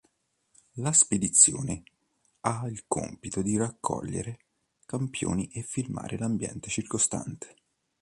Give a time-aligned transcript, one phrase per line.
[0.77, 1.83] La spedizione
[2.39, 4.39] ha il compito di raccogliere
[4.87, 7.55] campioni e filmare l'ambiente circostante.